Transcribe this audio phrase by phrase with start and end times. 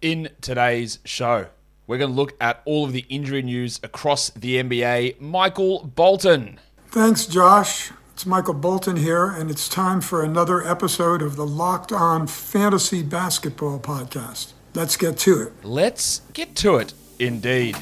[0.00, 1.46] In today's show,
[1.86, 5.20] we're going to look at all of the injury news across the NBA.
[5.20, 6.58] Michael Bolton.
[6.88, 7.90] Thanks, Josh.
[8.12, 13.02] It's Michael Bolton here, and it's time for another episode of the Locked On Fantasy
[13.02, 14.52] Basketball Podcast.
[14.74, 15.52] Let's get to it.
[15.64, 17.76] Let's get to it, indeed.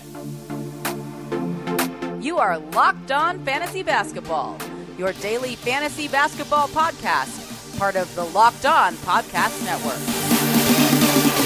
[2.20, 4.56] You are Locked On Fantasy Basketball,
[4.96, 11.41] your daily fantasy basketball podcast, part of the Locked On Podcast Network.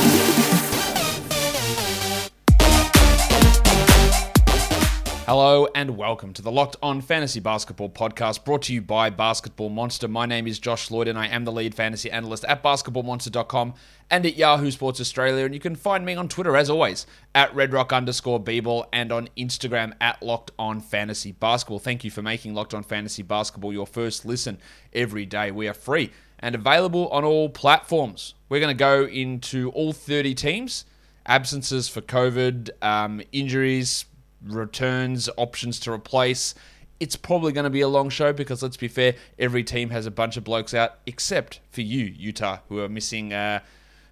[5.27, 9.71] Hello and welcome to the Locked On Fantasy Basketball podcast brought to you by Basketball
[9.71, 10.07] Monster.
[10.07, 13.75] My name is Josh Lloyd and I am the lead fantasy analyst at basketballmonster.com
[14.09, 15.45] and at Yahoo Sports Australia.
[15.45, 19.29] And you can find me on Twitter as always at redrock underscore bball and on
[19.37, 21.81] Instagram at Locked On Fantasy Basketball.
[21.81, 24.59] Thank you for making Locked On Fantasy Basketball your first listen
[24.93, 25.51] every day.
[25.51, 28.35] We are free and available on all platforms.
[28.49, 30.85] We're going to go into all 30 teams,
[31.27, 34.05] absences for COVID, um, injuries,
[34.49, 36.55] returns, options to replace.
[36.99, 40.07] It's probably going to be a long show because let's be fair, every team has
[40.07, 43.61] a bunch of blokes out except for you, Utah, who are missing uh,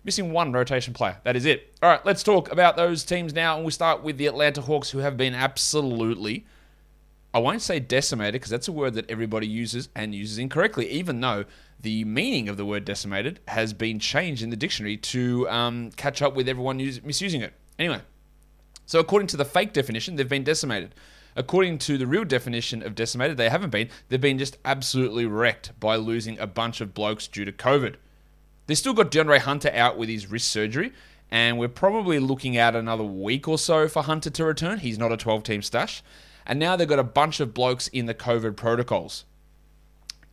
[0.05, 1.17] missing one rotation player.
[1.25, 1.75] That is it.
[1.83, 4.91] All right, let's talk about those teams now, and we start with the Atlanta Hawks,
[4.91, 6.45] who have been absolutely.
[7.33, 11.21] I won't say decimated because that's a word that everybody uses and uses incorrectly, even
[11.21, 11.47] though
[11.81, 16.23] the meaning of the word decimated has been changed in the dictionary to um, catch
[16.23, 17.53] up with everyone misusing it.
[17.79, 18.01] Anyway,
[18.87, 20.95] so, according to the fake definition, they've been decimated.
[21.37, 23.89] According to the real definition of decimated, they haven't been.
[24.09, 27.97] They've been just absolutely wrecked by losing a bunch of blokes due to COVID.
[28.67, 30.93] They still got DeAndre Hunter out with his wrist surgery,
[31.31, 34.78] and we're probably looking at another week or so for Hunter to return.
[34.78, 36.03] He's not a 12 team stash.
[36.47, 39.25] And now they've got a bunch of blokes in the COVID protocols.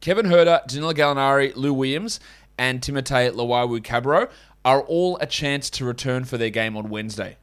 [0.01, 2.19] Kevin Huerter, Danilo Gallinari, Lou Williams,
[2.57, 4.29] and Timotei Luwawu-Cabarrot
[4.65, 7.37] are all a chance to return for their game on Wednesday.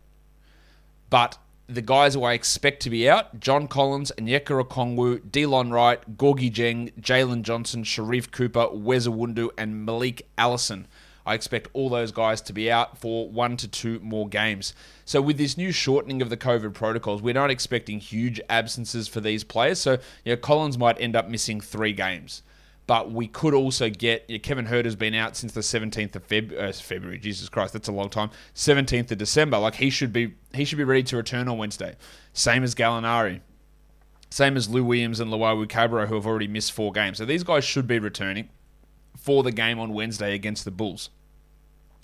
[1.11, 6.17] But the guys who I expect to be out John Collins, Onyeka Okongwu, Delon Wright,
[6.17, 10.87] Gorgui Dieng, Jalen Johnson, Sharife Cooper, Wes Iwundu, and Malik Allison.
[11.27, 14.73] I expect all those guys to be out for one to two more games.
[15.05, 19.21] So, with this new shortening of the COVID protocols, we're not expecting huge absences for
[19.21, 19.79] these players.
[19.79, 22.43] So, you know, Collins might end up missing three games
[22.88, 26.59] but we could also get Kevin Hurt has been out since the 17th of Feb-
[26.59, 27.19] uh, February.
[27.19, 28.31] Jesus Christ, that's a long time.
[28.54, 29.59] 17th of December.
[29.59, 31.97] Like he should be he should be ready to return on Wednesday.
[32.32, 33.43] Same as Gallinari.
[34.31, 37.19] Same as Lou Williams and Luwawu-Cabarrot, who have already missed four games.
[37.19, 38.49] So these guys should be returning
[39.19, 41.10] for the game on Wednesday against the Bulls.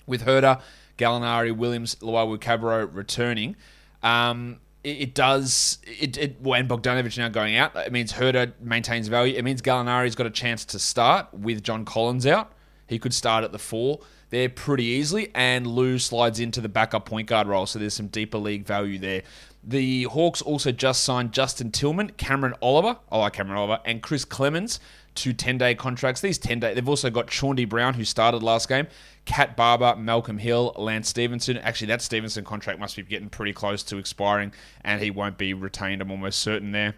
[0.05, 0.61] With Huerter,
[0.99, 3.55] Gallinari, Williams, Luwawu-Cabarrot returning,
[4.03, 9.35] um, it, does it, it when Bogdanovich now going out, it means Huerter maintains value.
[9.35, 12.51] It means Gallinari's got a chance to start with John Collins out.
[12.87, 17.05] He could start at the four there pretty easily, and Lou slides into the backup
[17.05, 17.65] point guard role.
[17.65, 19.23] So there's some deeper league value there.
[19.63, 24.23] The Hawks also just signed Justin Tillman, Cameron Oliver, I like Cameron Oliver, and Chris
[24.23, 24.79] Clemons
[25.15, 26.21] to 10 day contracts.
[26.21, 28.87] These 10 day, they've also got Chaundee Brown, who started last game,
[29.25, 31.57] Cat Barber, Malcolm Hill, Lance Stephenson.
[31.57, 34.53] Actually, that Stephenson contract must be getting pretty close to expiring,
[34.83, 36.01] and he won't be retained.
[36.01, 36.95] I'm almost certain there.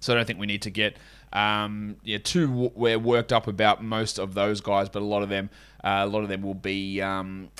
[0.00, 0.98] So I don't think we need to get
[1.32, 5.30] um, yeah too we're worked up about most of those guys, but a lot of
[5.30, 5.50] them,
[5.82, 7.00] uh, a lot of them will be.
[7.00, 7.50] Um,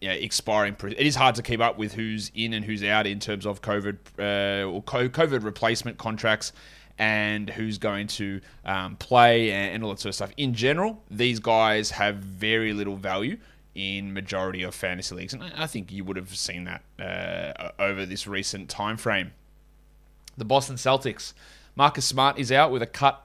[0.00, 0.76] yeah, expiring.
[0.82, 3.62] It is hard to keep up with who's in and who's out in terms of
[3.62, 6.52] COVID uh, or COVID replacement contracts
[6.98, 10.32] and who's going to um, play and, all that sort of stuff.
[10.36, 13.38] In general, these guys have very little value
[13.74, 18.06] in majority of fantasy leagues, and I think you would have seen that uh, over
[18.06, 19.32] this recent time frame.
[20.36, 21.32] The Boston Celtics,
[21.74, 23.24] Marcus Smart is out with a cut.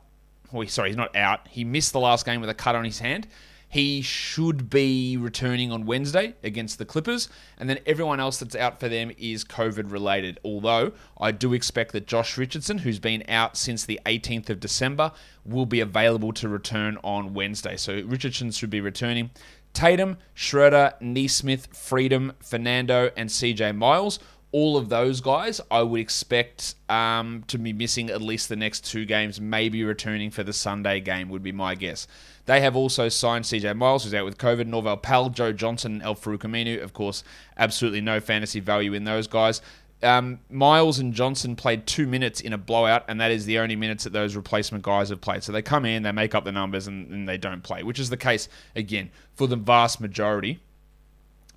[0.52, 1.48] Well, sorry, he's not out.
[1.50, 3.28] He missed the last game with a cut on his hand.
[3.72, 8.80] He should be returning on Wednesday against the Clippers, and then everyone else that's out
[8.80, 10.40] for them is COVID related.
[10.44, 15.12] Although I do expect that Josh Richardson, who's been out since the 18th of December,
[15.46, 17.78] will be available to return on Wednesday.
[17.78, 19.30] So Richardson should be returning.
[19.72, 24.18] Tatum, Schroeder, Nesmith, Freedom, Fernando, and CJ Miles
[24.52, 28.86] all of those guys, I would expect um, to be missing at least the next
[28.86, 32.08] two games, maybe returning for the Sunday game, would be my guess.
[32.46, 36.04] They have also signed CJ Miles, who's out with COVID, Norvel Pelle, Joe Johnson, and
[36.04, 37.24] Al-Farouq Of course,
[37.58, 39.62] absolutely no fantasy value in those guys.
[40.02, 43.76] Um, Miles and Johnson played two minutes in a blowout, and that is the only
[43.76, 45.44] minutes that those replacement guys have played.
[45.44, 48.00] So they come in, they make up the numbers, and, and they don't play, which
[48.00, 50.60] is the case, again, for the vast majority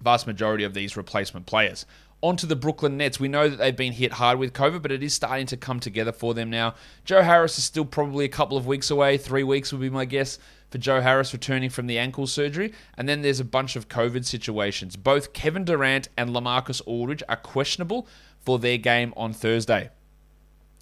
[0.03, 1.87] vast majority of these replacement players
[2.23, 3.21] onto the Brooklyn Nets.
[3.21, 5.81] We know that they've been hit hard with COVID, but it is starting to come
[5.81, 6.75] together for them now.
[7.05, 9.19] Joe Harris is still probably a couple of weeks away.
[9.19, 10.39] Three weeks would be my guess
[10.71, 12.73] for Joe Harris returning from the ankle surgery.
[12.97, 14.97] And then there's a bunch of COVID situations.
[14.97, 18.07] Both Kevin Durant and Lamarcus Aldridge are questionable
[18.41, 19.91] for their game on Thursday.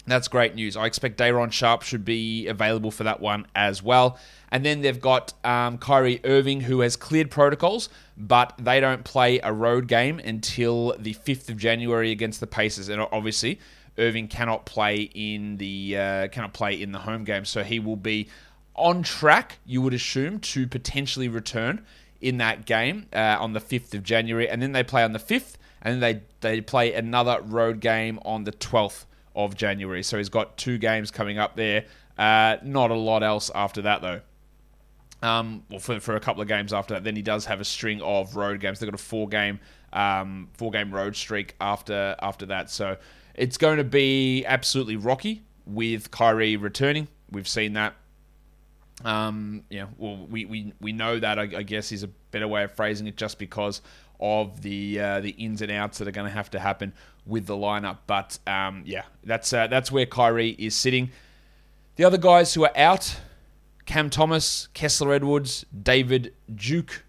[0.07, 0.75] That's great news.
[0.75, 4.17] I expect Day'Ron Sharpe should be available for that one as well.
[4.49, 7.87] And then they've got um, Kyrie Irving, who has cleared protocols,
[8.21, 12.87] but they don't play a road game until the 5th of January against the Pacers.
[12.87, 13.59] And obviously,
[13.97, 17.95] Irving cannot play in the uh, cannot play in the home game, so he will
[17.95, 18.29] be
[18.75, 19.57] on track.
[19.65, 21.83] You would assume to potentially return
[22.21, 25.19] in that game uh, on the 5th of January, and then they play on the
[25.19, 30.03] 5th, and then they they play another road game on the 12th of January.
[30.03, 31.85] So he's got two games coming up there.
[32.17, 34.21] Uh, not a lot else after that, though.
[35.21, 37.65] Um, well, for, for a couple of games after that, then he does have a
[37.65, 38.79] string of road games.
[38.79, 39.59] They've got a four game
[39.93, 42.69] um, four game road streak after after that.
[42.69, 42.97] So
[43.35, 47.07] it's going to be absolutely rocky with Kyrie returning.
[47.29, 47.95] We've seen that.
[49.03, 52.63] Um, yeah, well, we, we, we know that, I, I, guess, is a better way
[52.63, 53.81] of phrasing it just because
[54.19, 56.93] of the uh, the ins and outs that are going to have to happen
[57.25, 57.97] with the lineup.
[58.05, 61.09] But um, yeah, that's uh, that's where Kyrie is sitting.
[61.95, 63.17] The other guys who are out:
[63.85, 67.03] Cam Thomas, Kessler Edwards, David Duke.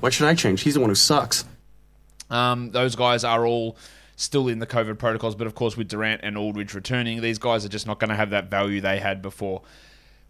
[0.00, 0.62] Why should I change?
[0.62, 1.44] He's the one who sucks.
[2.30, 3.76] Um, those guys are all
[4.16, 7.64] still in the COVID protocols, but of course, with Durant and Aldridge returning, these guys
[7.64, 9.62] are just not going to have that value they had before.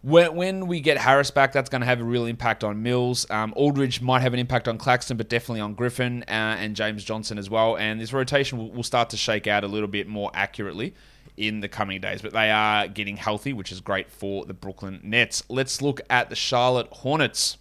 [0.02, 3.28] When, when we get Harris back, that's going to have a real impact on Mills.
[3.30, 7.02] Um, Aldridge might have an impact on Claxton, but definitely on Griffin uh, and James
[7.02, 7.76] Johnson as well.
[7.76, 10.94] And this rotation will, will start to shake out a little bit more accurately
[11.38, 12.20] in the coming days.
[12.20, 15.42] But they are getting healthy, which is great for the Brooklyn Nets.
[15.48, 17.56] Let's look at the Charlotte Hornets.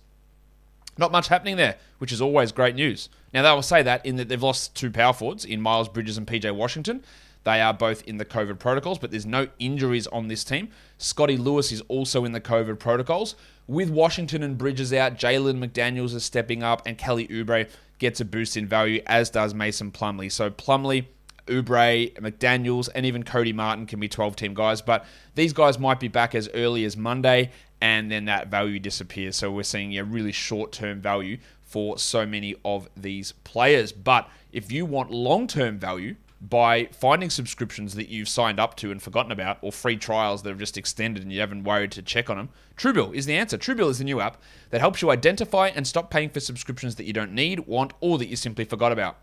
[0.98, 3.10] Not much happening there, which is always great news.
[3.34, 6.18] Now, they will say that in that they've lost two power forwards in Miles Bridges
[6.18, 7.04] and PJ Washington.
[7.44, 10.70] They are both in the COVID protocols, but there's no injuries on this team.
[10.98, 13.36] Scottie Lewis is also in the COVID protocols.
[13.68, 17.70] With Washington and Bridges out, Jalen McDaniels is stepping up, and Kelly Oubre
[18.00, 20.32] gets a boost in value, as does Mason Plumlee.
[20.32, 21.06] So Plumlee,
[21.48, 25.06] Oubre, McDaniels, and even Cody Martin can be 12 team guys, but
[25.36, 27.52] these guys might be back as early as Monday,
[27.82, 29.36] and then that value disappears.
[29.36, 33.92] So we're seeing a really short term value for so many of these players.
[33.92, 38.92] But if you want long term value, by finding subscriptions that you've signed up to
[38.92, 42.02] and forgotten about, or free trials that have just extended and you haven't worried to
[42.02, 43.58] check on them, Truebill is the answer.
[43.58, 44.40] Truebill is the new app
[44.70, 48.18] that helps you identify and stop paying for subscriptions that you don't need, want, or
[48.18, 49.18] that you simply forgot about.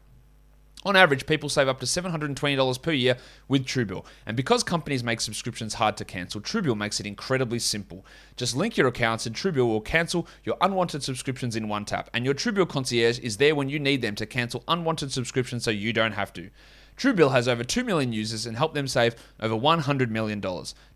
[0.84, 3.16] On average, people save up to $720 per year
[3.48, 4.04] with Truebill.
[4.26, 8.04] And because companies make subscriptions hard to cancel, Truebill makes it incredibly simple.
[8.36, 12.10] Just link your accounts and Truebill will cancel your unwanted subscriptions in one tap.
[12.12, 15.70] And your Truebill concierge is there when you need them to cancel unwanted subscriptions so
[15.70, 16.50] you don't have to.
[16.96, 20.40] Truebill has over 2 million users and helped them save over $100 million.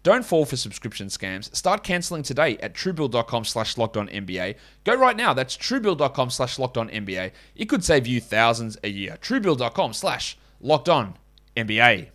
[0.03, 1.55] Don't fall for subscription scams.
[1.55, 4.55] Start canceling today at truebill.com slash NBA.
[4.85, 5.35] Go right now.
[5.35, 7.33] That's truebill.com slash NBA.
[7.57, 9.19] It could save you thousands a year.
[9.21, 10.39] truebill.com slash
[11.57, 12.09] NBA.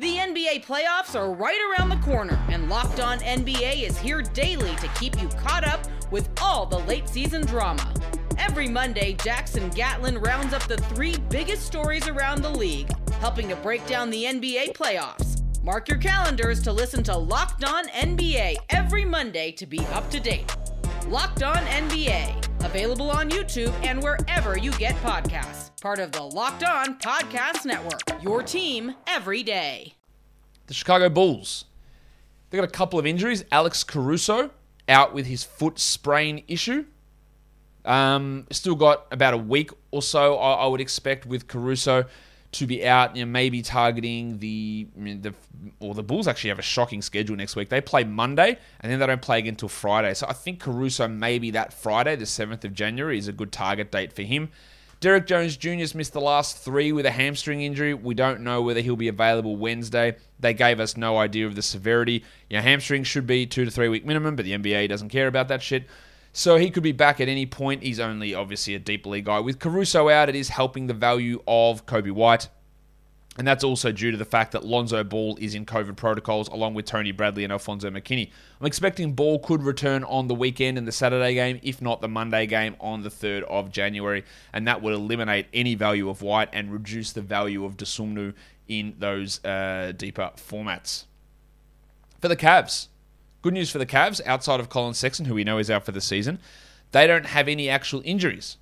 [0.00, 4.74] The NBA playoffs are right around the corner, and Locked On NBA is here daily
[4.76, 7.92] to keep you caught up with all the late season drama.
[8.38, 12.88] Every Monday, Jackson Gatlin rounds up the three biggest stories around the league,
[13.20, 15.42] helping to break down the NBA playoffs.
[15.62, 20.18] Mark your calendars to listen to Locked On NBA every Monday to be up to
[20.18, 20.56] date.
[21.06, 25.70] Locked On NBA, available on YouTube and wherever you get podcasts.
[25.82, 28.00] Part of the Locked On Podcast Network.
[28.22, 29.92] Your team every day.
[30.66, 31.66] The Chicago Bulls.
[32.48, 33.44] They got a couple of injuries.
[33.52, 34.50] Alex Caruso
[34.88, 36.86] out with his foot sprain issue.
[37.84, 42.04] Um, still got about a week or so, I, I, would expect, with Caruso
[42.52, 43.16] to be out.
[43.16, 45.34] You know, maybe targeting the the
[45.78, 47.68] or the Bulls actually have a shocking schedule next week.
[47.68, 50.14] They play Monday and then they don't play again until Friday.
[50.14, 53.92] So I think Caruso maybe that Friday, the seventh of January, is a good target
[53.92, 54.50] date for him.
[55.00, 57.94] Derrick Jones Jr.'s missed the last three with a hamstring injury.
[57.94, 60.16] We don't know whether he'll be available Wednesday.
[60.38, 62.22] They gave us no idea of the severity.
[62.50, 65.48] Your hamstring should be two to three week minimum, but the NBA doesn't care about
[65.48, 65.84] that shit.
[66.32, 67.82] So he could be back at any point.
[67.82, 69.40] He's only obviously a deep league guy.
[69.40, 72.48] With Caruso out, it is helping the value of Coby White.
[73.38, 76.74] And that's also due to the fact that Lonzo Ball is in COVID protocols along
[76.74, 78.30] with Tony Bradley and Alfonzo McKinnie.
[78.60, 82.08] I'm expecting Ball could return on the weekend in the Saturday game, if not the
[82.08, 84.24] Monday game on the 3rd of January.
[84.52, 88.34] And that would eliminate any value of White and reduce the value of Dosunmu
[88.68, 91.04] in those uh, deeper formats.
[92.20, 92.88] For the Cavs,
[93.42, 95.92] good news for the Cavs, outside of Collin Sexton, who we know is out for
[95.92, 96.38] the season,
[96.92, 98.56] they don't have any actual injuries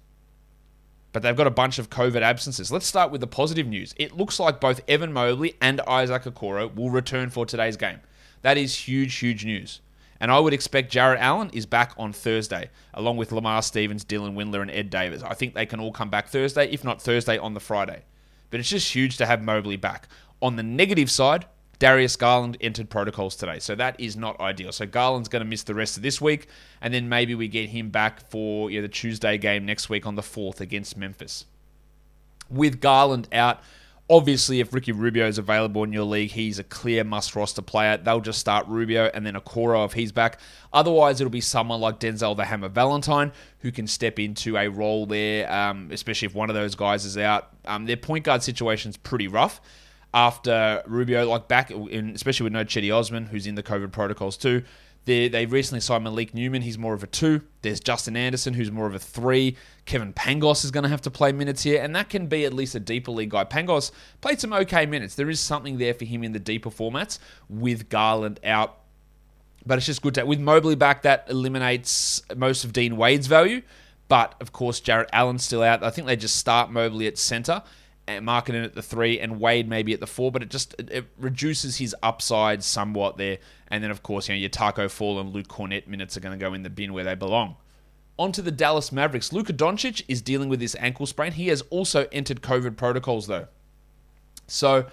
[1.13, 2.71] but they've got a bunch of COVID absences.
[2.71, 3.95] Let's start with the positive news.
[3.97, 8.01] It looks like both Evan Mobley and Isaac Okoro will return for today's game.
[8.43, 9.81] That is huge, huge news.
[10.21, 14.35] And I would expect Jarrett Allen is back on Thursday, along with Lamar Stevens, Dylan
[14.35, 15.23] Windler, and Ed Davis.
[15.23, 18.03] I think they can all come back Thursday, if not Thursday on the Friday.
[18.51, 20.09] But it's just huge to have Mobley back.
[20.43, 21.47] On the negative side,
[21.79, 24.73] Darius Garland entered protocols today, so that is not ideal.
[24.73, 26.49] So Garland's going to miss the rest of this week,
[26.81, 30.17] and then maybe we get him back for yeah, the Tuesday game next week on
[30.17, 31.45] the 4th against Memphis.
[32.51, 33.61] With Garland out,
[34.11, 37.97] obviously if Ricky Rubio is available in your league, he's a clear must roster player.
[37.97, 40.41] They'll just start Rubio and then Okoro if he's back.
[40.73, 45.07] Otherwise, it'll be someone like Denzel the Hammer Valentine who can step into a role
[45.07, 47.51] there, um, especially if one of those guys is out.
[47.67, 49.61] Um, their point guard situation's pretty rough
[50.15, 54.37] after Rubio, like back, in, especially with no Cedi Osman, who's in the COVID protocols
[54.37, 54.63] too.
[55.05, 56.61] They, they recently signed Malik Newman.
[56.61, 57.41] He's more of a two.
[57.63, 59.57] There's Justin Anderson, who's more of a three.
[59.87, 62.53] Kevin Pangos is going to have to play minutes here, and that can be at
[62.53, 63.45] least a deeper league guy.
[63.45, 65.15] Pangos played some okay minutes.
[65.15, 68.81] There is something there for him in the deeper formats with Garland out.
[69.65, 71.03] But it's just good to with Mobley back.
[71.03, 73.63] That eliminates most of Dean Wade's value.
[74.09, 75.83] But of course, Jarrett Allen's still out.
[75.83, 77.63] I think they just start Mobley at center
[78.09, 81.07] Markkanen at the three and Wade maybe at the four, but it just it, it
[81.19, 83.39] reduces his upside somewhat there.
[83.69, 86.39] And then of course, you know, your Taco Fall and Luke Kornet minutes are going
[86.39, 87.57] to go in the bin where they belong.
[88.19, 89.33] On to the Dallas Mavericks.
[89.33, 91.33] Luka Doncic is dealing with this ankle sprain.
[91.33, 93.47] He has also entered COVID protocols though.
[94.47, 94.87] So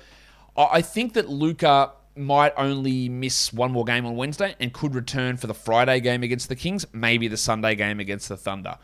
[0.56, 5.38] I think that Luka might only miss one more game on Wednesday and could return
[5.38, 8.78] for the Friday game against the Kings, maybe the Sunday game against the Thunder.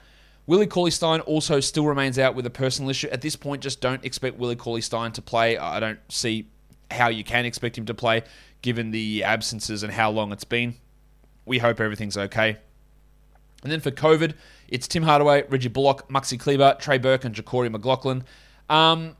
[0.51, 3.07] Willie Cauley Stein also still remains out with a personal issue.
[3.07, 5.57] At this point, just don't expect Willie Cauley Stein to play.
[5.57, 6.49] I don't see
[6.91, 8.23] how you can expect him to play
[8.61, 10.75] given the absences and how long it's been.
[11.45, 12.57] We hope everything's okay.
[13.63, 14.33] And then for COVID,
[14.67, 18.25] it's Tim Hardaway, Reggie Bullock, Maxi Kleber, Trey Burke, and JaQuori McLaughlin.
[18.69, 19.15] Um,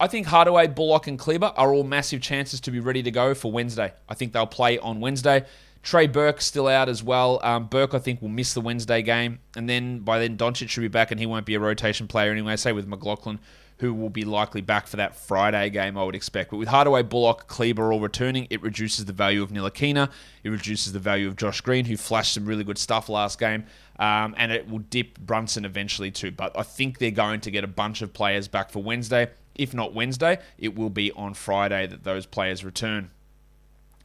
[0.00, 3.34] I think Hardaway, Bullock, and Kleber are all massive chances to be ready to go
[3.34, 3.92] for Wednesday.
[4.08, 5.44] I think they'll play on Wednesday.
[5.82, 7.40] Trey Burke still out as well.
[7.42, 10.80] Um, Burke, I think, will miss the Wednesday game, and then by then Doncic should
[10.80, 12.56] be back, and he won't be a rotation player anyway.
[12.56, 13.40] Say with McLaughlin,
[13.78, 16.52] who will be likely back for that Friday game, I would expect.
[16.52, 20.08] But with Hardaway, Bullock, Kleber all returning, it reduces the value of Ntilikina.
[20.44, 23.64] It reduces the value of Josh Green, who flashed some really good stuff last game.
[23.98, 26.30] Um, and it will dip Brunson eventually too.
[26.30, 29.30] But I think they're going to get a bunch of players back for Wednesday.
[29.56, 33.10] If not Wednesday, it will be on Friday that those players return.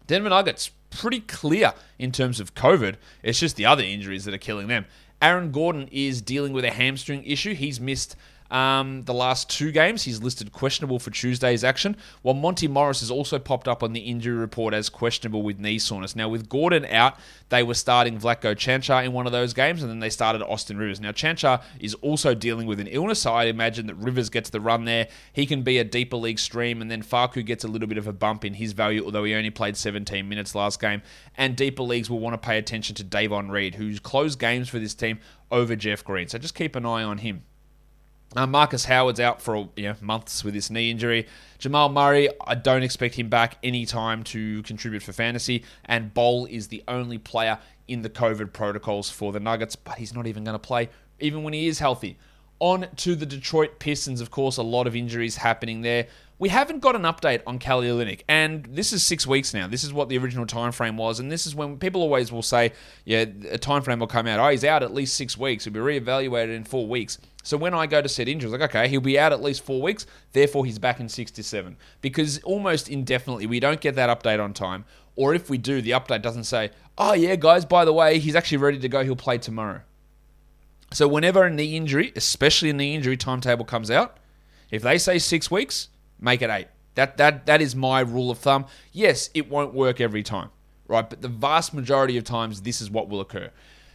[0.07, 2.95] Denver Nuggets, pretty clear in terms of COVID.
[3.21, 4.85] It's just the other injuries that are killing them.
[5.21, 7.53] Aaron Gordon is dealing with a hamstring issue.
[7.53, 8.15] He's missed
[8.49, 13.11] um, the last two games, he's listed questionable for Tuesday's action, while Monty Morris has
[13.11, 16.15] also popped up on the injury report as questionable with knee soreness.
[16.15, 17.17] Now, with Gordon out,
[17.49, 20.77] they were starting Vlatko Cancar in one of those games, and then they started Austin
[20.77, 20.99] Rivers.
[20.99, 24.61] Now, Cancar is also dealing with an illness, so I imagine that Rivers gets the
[24.61, 25.07] run there.
[25.33, 28.07] He can be a deeper league stream, and then Facu gets a little bit of
[28.07, 31.01] a bump in his value, although he only played 17 minutes last game.
[31.35, 34.79] And deeper leagues will want to pay attention to Davon Reed, who's closed games for
[34.79, 35.19] this team
[35.51, 36.27] over Jeff Green.
[36.27, 37.43] So just keep an eye on him.
[38.35, 41.27] Uh, Markus Howard's out for you know, months with this knee injury.
[41.59, 45.63] Jamal Murray, I don't expect him back any time to contribute for fantasy.
[45.85, 47.57] And Bol is the only player
[47.87, 51.43] in the COVID protocols for the Nuggets, but he's not even going to play, even
[51.43, 52.17] when he is healthy.
[52.59, 56.07] On to the Detroit Pistons, of course, a lot of injuries happening there.
[56.39, 59.67] We haven't got an update on Kelly and this is six weeks now.
[59.67, 62.43] This is what the original time frame was, and this is when people always will
[62.43, 62.73] say,
[63.05, 64.39] "Yeah, a time frame will come out.
[64.39, 65.63] Oh, he's out at least six weeks.
[65.63, 67.17] He'll be reevaluated in four weeks."
[67.47, 69.81] So when I go to set injuries, like, okay, he'll be out at least four
[69.81, 71.77] weeks, therefore he's back in six to seven.
[72.01, 74.83] Because almost indefinitely, we don't get that update on time.
[75.15, 78.35] Or if we do, the update doesn't say, oh, yeah, guys, by the way, he's
[78.35, 79.81] actually ready to go, he'll play tomorrow.
[80.91, 84.17] So whenever a knee injury, especially a knee injury timetable comes out,
[84.69, 85.87] if they say six weeks,
[86.19, 86.67] make it eight.
[86.95, 88.65] That, that, that is my rule of thumb.
[88.91, 90.49] Yes, it won't work every time,
[90.87, 91.07] right?
[91.07, 93.51] But the vast majority of times, this is what will occur.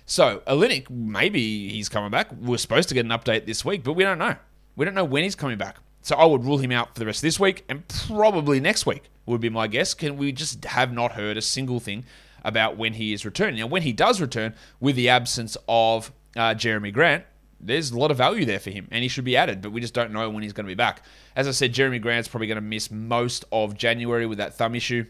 [0.07, 2.31] So, Olynyk, maybe he's coming back.
[2.33, 4.37] We're supposed to get an update this week, but we don't know.
[4.77, 5.77] We don't know when he's coming back.
[6.03, 8.87] So I would rule him out for the rest of this week and probably next
[8.87, 9.95] week would be my guess.
[9.95, 12.05] Can we just have not heard a single thing
[12.45, 13.61] about when he is returning?
[13.61, 17.25] Now, when he does return, with the absence of uh, Jerami Grant,
[17.63, 19.81] there's a lot of value there for him, and he should be added, but we
[19.81, 21.03] just don't know when he's going to be back.
[21.37, 24.75] As I said, Jerami Grant's probably going to miss most of January with that thumb
[24.75, 25.07] issue.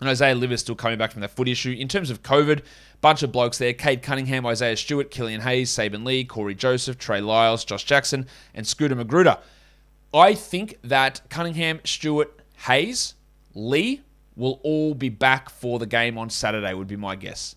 [0.00, 1.70] And Isaiah Livers still coming back from that foot issue.
[1.78, 2.62] In terms of COVID,
[3.00, 3.72] bunch of blokes there.
[3.72, 8.66] Cade Cunningham, Isaiah Stewart, Killian Hayes, Saben Lee, Cory Joseph, Trey Lyles, Josh Jackson, and
[8.66, 9.38] Scooter Magruder.
[10.12, 13.14] I think that Cunningham, Stewart, Hayes,
[13.54, 14.02] Lee
[14.34, 17.54] will all be back for the game on Saturday, would be my guess.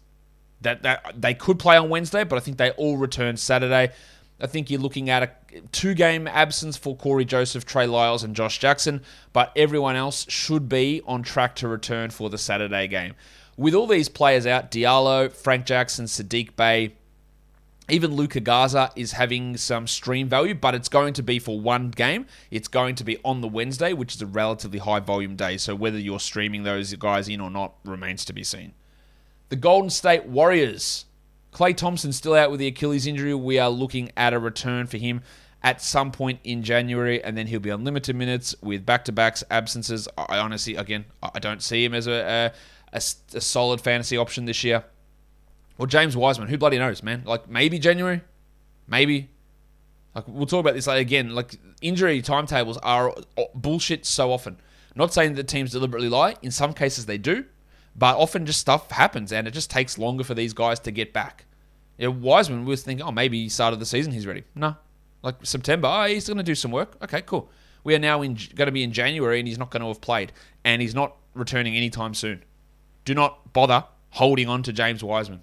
[0.66, 3.94] That, that they could play on Wednesday, but I think they all return Saturday.
[4.42, 8.36] I think you're looking at a two game absence for Cory Joseph, Trey Lyles, and
[8.36, 13.14] Josh Jackson, but everyone else should be on track to return for the Saturday game.
[13.58, 16.96] With all these players out, Diallo, Frank Jackson, Saddiq Bey,
[17.88, 21.92] even Luka Garza is having some stream value, but it's going to be for one
[21.92, 22.26] game.
[22.50, 25.58] It's going to be on the Wednesday, which is a relatively high volume day.
[25.58, 28.74] So whether you're streaming those guys in or not remains to be seen.
[29.50, 31.06] The Golden State Warriors.
[31.54, 33.34] Klay Thompson still out with the Achilles injury.
[33.34, 35.22] We are looking at a return for him
[35.64, 40.08] at some point in January, and then he'll be on limited minutes with back-to-backs absences.
[40.18, 42.52] I honestly, again, I don't see him as a,
[42.92, 44.84] a, a solid fantasy option this year.
[45.78, 47.24] Or James Wiseman, who bloody knows, man?
[47.26, 48.22] Like maybe January,
[48.88, 49.30] maybe.
[50.14, 51.36] Like we'll talk about this later again.
[51.36, 54.58] Like injury timetables are uh, bullshit so often.
[54.96, 56.36] Not saying that teams deliberately lie.
[56.42, 57.46] In some cases they do,
[57.96, 61.14] but often just stuff happens and it just takes longer for these guys to get
[61.14, 61.46] back.
[61.98, 64.44] You know, Wiseman was thinking, oh, maybe start of the season he's ready.
[64.54, 64.76] No,
[65.24, 66.98] like September, oh, he's going to do some work.
[67.02, 67.50] Okay, cool.
[67.84, 70.02] We are now in, going to be in January and he's not going to have
[70.02, 70.34] played
[70.64, 72.44] and he's not returning anytime soon.
[73.06, 75.42] Do not bother holding on to James Wiseman.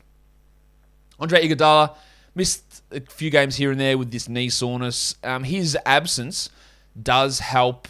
[1.19, 1.95] Andre Iguodala
[2.35, 5.15] missed a few games here and there with this knee soreness.
[5.23, 6.51] Um, his absence
[7.01, 7.89] does help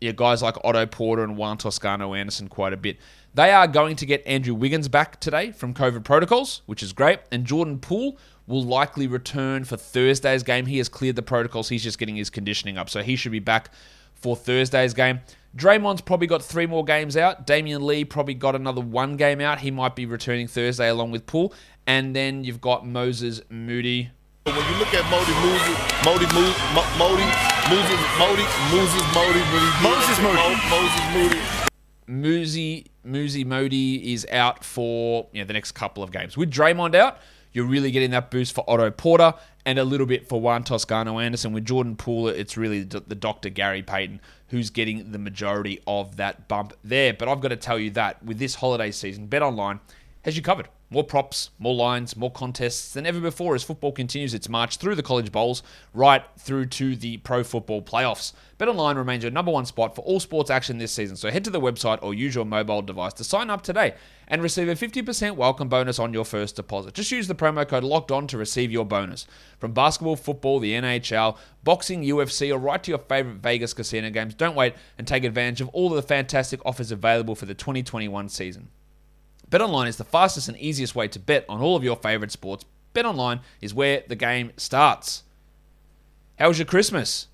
[0.00, 2.98] yeah, guys like Otto Porter and Juan Toscano Anderson quite a bit.
[3.38, 7.20] They are going to get Andrew Wiggins back today from COVID protocols, which is great.
[7.30, 8.18] And Jordan Poole
[8.48, 10.66] will likely return for Thursday's game.
[10.66, 11.68] He has cleared the protocols.
[11.68, 12.90] He's just getting his conditioning up.
[12.90, 13.70] So he should be back
[14.12, 15.20] for Thursday's game.
[15.56, 17.46] Draymond's probably got three more games out.
[17.46, 19.60] Damion Lee probably got another one game out.
[19.60, 21.54] He might be returning Thursday along with Poole.
[21.86, 24.10] And then you've got Moses Moody.
[24.46, 26.58] When you look at Modi, Modi, Modi, Moses,
[26.98, 27.22] Modi,
[28.74, 29.42] Moses, Modi,
[29.80, 31.47] Moses, Moody, Moses, Moody.
[32.08, 36.36] Muzi, Muzi Modi is out for you know, the next couple of games.
[36.36, 37.18] With Draymond out,
[37.52, 41.18] you're really getting that boost for Otto Porter and a little bit for Juan Toscano
[41.18, 41.52] Anderson.
[41.52, 43.50] With Jordan Poole, it's really the Dr.
[43.50, 47.12] Gary Payton who's getting the majority of that bump there.
[47.12, 49.80] But I've got to tell you that with this holiday season, Bet Online
[50.22, 50.68] has you covered.
[50.90, 54.94] More props, more lines, more contests than ever before as football continues its march through
[54.94, 58.32] the college bowls right through to the pro football playoffs.
[58.58, 61.50] BetOnline remains your number one spot for all sports action this season, so head to
[61.50, 63.94] the website or use your mobile device to sign up today
[64.28, 66.94] and receive a 50% welcome bonus on your first deposit.
[66.94, 69.26] Just use the promo code LOCKED ON to receive your bonus.
[69.58, 74.32] From basketball, football, the NHL, boxing, UFC, or right to your favorite Vegas casino games,
[74.32, 78.30] don't wait and take advantage of all of the fantastic offers available for the 2021
[78.30, 78.70] season.
[79.50, 82.64] BetOnline is the fastest and easiest way to bet on all of your favorite sports.
[82.94, 85.22] BetOnline is where the game starts.
[86.38, 87.28] How was your Christmas?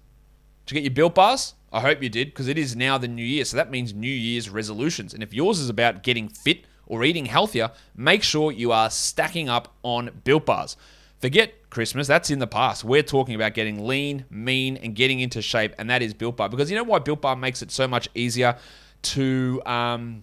[0.67, 1.55] Did you get your built bars?
[1.73, 3.45] I hope you did because it is now the new year.
[3.45, 5.13] So that means New Year's resolutions.
[5.13, 9.49] And if yours is about getting fit or eating healthier, make sure you are stacking
[9.49, 10.77] up on built bars.
[11.19, 12.85] Forget Christmas, that's in the past.
[12.85, 16.51] We're talking about getting lean, mean, and getting into shape, and that is Built Bar.
[16.51, 18.59] Because you know why Built Bar makes it so much easier
[19.03, 20.23] to um,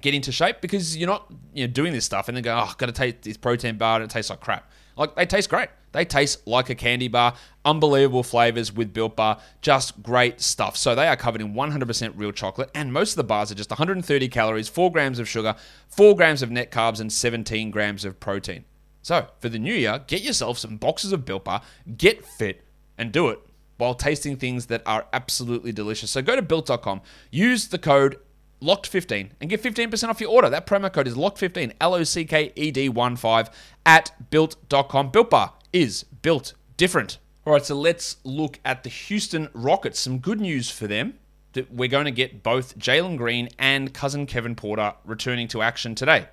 [0.00, 2.66] get into shape because you're not you know doing this stuff and then go, oh,
[2.68, 4.70] I've got to take this protein bar and it tastes like crap.
[4.96, 5.68] Like they taste great.
[5.92, 7.34] They taste like a candy bar.
[7.64, 9.40] Unbelievable flavors with Built Bar.
[9.60, 10.76] Just great stuff.
[10.76, 13.70] So they are covered in 100% real chocolate, and most of the bars are just
[13.70, 15.56] 130 calories, 4 grams of sugar,
[15.88, 18.64] 4 grams of net carbs, and 17 grams of protein.
[19.02, 21.62] So for the new year, get yourself some boxes of Built Bar,
[21.96, 22.62] get fit,
[22.96, 23.40] and do it
[23.78, 26.10] while tasting things that are absolutely delicious.
[26.10, 28.18] So go to built.com, use the code
[28.60, 30.50] locked15 and get 15% off your order.
[30.50, 33.50] That promo code is locked15, L O C K E D 1 5
[33.86, 35.10] at built.com.
[35.10, 37.18] Built Bar is built different.
[37.46, 39.98] All right, so let's look at the Houston Rockets.
[39.98, 41.14] Some good news for them.
[41.54, 45.96] That we're going to get both Jalen Green and cousin Kevin Porter returning to action
[45.96, 46.28] today.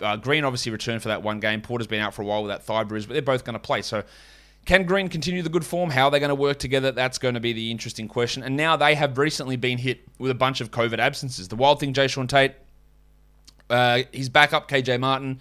[0.00, 1.60] Uh, Green obviously returned for that one game.
[1.60, 3.60] Porter's been out for a while with that thigh bruise, but they're both going to
[3.60, 3.82] play.
[3.82, 4.02] So
[4.68, 5.88] can Green continue the good form?
[5.88, 6.92] How are they going to work together?
[6.92, 8.42] That's going to be the interesting question.
[8.42, 11.48] And now they have recently been hit with a bunch of COVID absences.
[11.48, 12.52] The wild thing, Jae'Sean Tate,
[13.70, 15.40] uh, his backup, KJ Martin,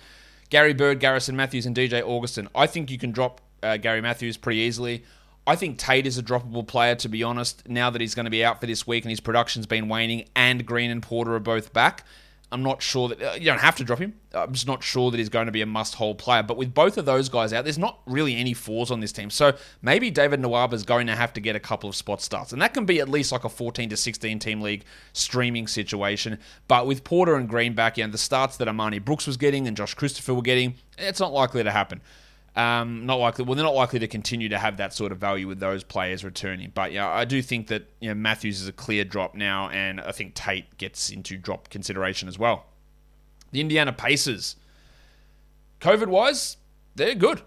[0.49, 2.47] Gary Bird, Garrison Matthews, and DJ Augustin.
[2.55, 5.03] I think you can drop uh, Gary Matthews pretty easily.
[5.45, 8.31] I think Tate is a droppable player, to be honest, now that he's going to
[8.31, 11.41] be out for this week and his production's been waning and Green and Porter are
[11.41, 12.05] both back.
[12.49, 14.13] I'm not sure that uh, you don't have to drop him.
[14.33, 16.43] I'm just not sure that he's going to be a must-hold player.
[16.43, 19.29] But with both of those guys out, there's not really any fours on this team.
[19.29, 22.53] So maybe David Nwaba is going to have to get a couple of spot starts,
[22.53, 26.39] and that can be at least like a 14 to 16 team league streaming situation.
[26.69, 29.75] But with Porter and Greenback, you know, the starts that Armani Brooks was getting and
[29.75, 32.01] Josh Christopher were getting, it's not likely to happen.
[32.57, 33.45] Um, not likely.
[33.45, 36.23] Well, they're not likely to continue to have that sort of value with those players
[36.23, 36.71] returning.
[36.73, 40.01] But yeah, I do think that you know Matthews is a clear drop now, and
[40.01, 42.65] I think Tate gets into drop consideration as well.
[43.51, 44.55] The Indiana Pacers,
[45.81, 46.57] COVID wise,
[46.95, 47.43] they're good,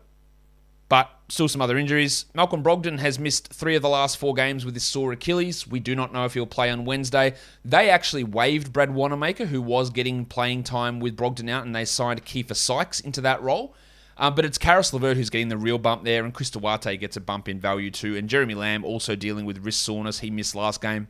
[0.89, 2.27] but still some other injuries.
[2.33, 5.67] Malcolm Brogdon has missed three of the last four games with his sore Achilles.
[5.67, 7.35] We do not know if he'll play on Wednesday.
[7.65, 11.85] They actually waived Brad Wanamaker, who was getting playing time with Brogdon out, and they
[11.85, 13.75] signed Keifer Sykes into that role.
[14.21, 17.17] Um, but it's Caris LeVert who's getting the real bump there, and Chris Duarte gets
[17.17, 18.17] a bump in value too.
[18.17, 20.19] And Jeremy Lamb also dealing with wrist soreness.
[20.19, 21.09] He missed last game.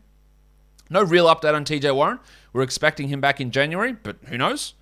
[0.89, 2.21] No real update on TJ Warren.
[2.53, 4.75] We're expecting him back in January, but who knows?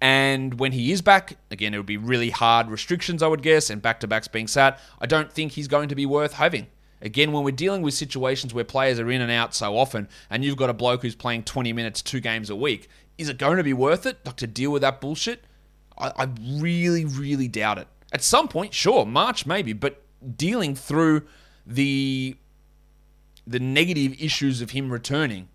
[0.00, 3.70] And when he is back, again, it would be really hard restrictions, I would guess,
[3.70, 4.80] and back to backs being sat.
[5.00, 6.66] I don't think he's going to be worth having.
[7.00, 10.44] Again, when we're dealing with situations where players are in and out so often, and
[10.44, 13.58] you've got a bloke who's playing 20 minutes, two games a week, is it going
[13.58, 15.44] to be worth it like, to deal with that bullshit?
[15.98, 16.28] I, I
[16.58, 17.88] really, really doubt it.
[18.12, 20.02] At some point, sure, March maybe, but
[20.36, 21.22] dealing through
[21.66, 22.36] the
[23.46, 25.48] the negative issues of him returning,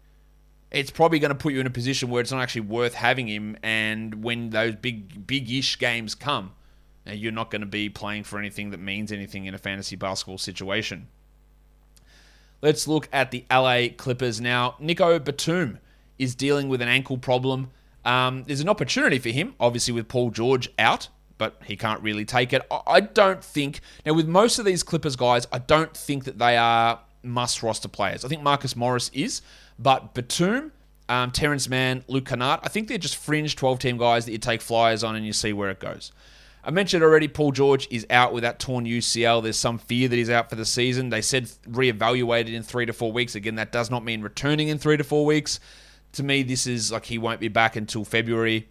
[0.72, 3.28] it's probably going to put you in a position where it's not actually worth having
[3.28, 3.58] him.
[3.62, 6.54] And when those big, big-ish games come,
[7.06, 10.38] you're not going to be playing for anything that means anything in a fantasy basketball
[10.38, 11.08] situation.
[12.62, 14.76] Let's look at the LA Clippers now.
[14.80, 15.80] Nico Batum
[16.18, 17.72] is dealing with an ankle problem.
[18.06, 22.26] Um, there's an opportunity for him, obviously, with Paul George out, but he can't really
[22.26, 22.62] take it.
[22.88, 26.58] I don't think, now, with most of these Clippers guys, I don't think that they
[26.58, 28.26] are must roster players.
[28.26, 29.42] I think Marcus Morris is,
[29.78, 30.72] but Batum,
[31.10, 34.38] um, Terrence Mann, Luke Kennard, I think they're just fringe 12 team guys that you
[34.38, 36.12] take flyers on and you see where it goes.
[36.64, 39.42] I mentioned already Paul George is out with that torn UCL.
[39.42, 41.10] There's some fear that he's out for the season.
[41.10, 43.34] They said reevaluated in three to four weeks.
[43.34, 45.60] Again, that does not mean returning in three to four weeks
[46.14, 48.68] to me, this is like he won't be back until February.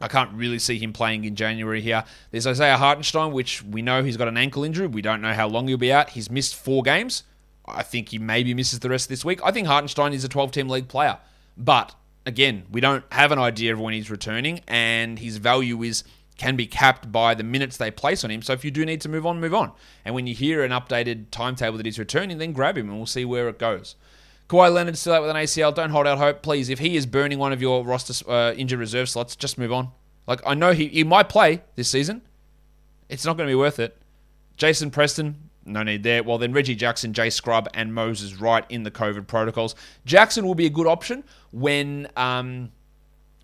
[0.00, 2.04] I can't really see him playing in January here.
[2.30, 4.88] There's Isaiah Hartenstein, which we know he's got an ankle injury.
[4.88, 6.10] We don't know how long he'll be out.
[6.10, 7.22] He's missed four games.
[7.66, 9.40] I think he maybe misses the rest of this week.
[9.44, 11.18] I think Hartenstein is a 12 team league player.
[11.56, 11.94] But
[12.26, 16.04] again, we don't have an idea of when he's returning, and his value is
[16.38, 18.42] can be capped by the minutes they place on him.
[18.42, 19.70] So if you do need to move on, move on.
[20.04, 23.06] And when you hear an updated timetable that he's returning, then grab him and we'll
[23.06, 23.94] see where it goes.
[24.52, 25.74] Kawhi Leonard still out with an ACL.
[25.74, 26.68] Don't hold out hope, please.
[26.68, 29.88] If he is burning one of your roster uh, injured reserve slots, just move on.
[30.26, 32.20] Like I know he he might play this season.
[33.08, 33.96] It's not going to be worth it.
[34.58, 36.22] Jason Preston, no need there.
[36.22, 39.74] Well, then Reggie Jackson, Jay Scrubb, and Moses Wright in the COVID protocols.
[40.04, 42.72] Jackson will be a good option when um,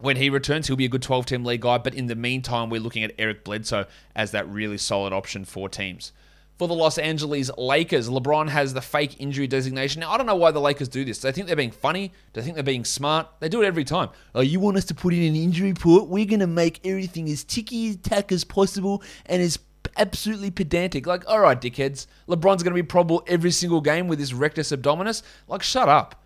[0.01, 0.67] when he returns.
[0.67, 1.79] He'll be a good 12 team league guy.
[1.79, 5.71] But in the meantime, we're looking at Eric Bledsoe as that really solid option for
[5.71, 6.13] teams
[6.59, 8.09] for the Los Angeles Lakers.
[8.09, 10.01] LeBron has the fake injury designation.
[10.01, 11.21] Now, I don't know why the Lakers do this.
[11.21, 12.13] They think they're being funny?
[12.33, 13.29] They think they're being smart?
[13.39, 14.11] They do it every time.
[14.35, 16.09] Oh, you want us to put in an injury report?
[16.09, 19.59] We're going to make everything as ticky tack as possible and as
[19.97, 21.07] absolutely pedantic.
[21.07, 22.07] Like, all right, dickheads.
[22.29, 25.23] LeBron's going to be probable every single game with his rectus abdominis.
[25.47, 26.25] Like, shut up.